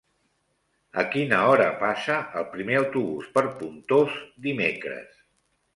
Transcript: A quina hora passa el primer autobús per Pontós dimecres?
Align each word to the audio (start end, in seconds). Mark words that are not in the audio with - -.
A 1.01 1.03
quina 1.15 1.41
hora 1.49 1.67
passa 1.83 2.17
el 2.41 2.49
primer 2.57 2.81
autobús 2.83 3.31
per 3.37 3.45
Pontós 3.61 4.19
dimecres? 4.49 5.27